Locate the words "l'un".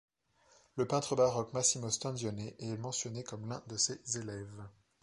3.47-3.61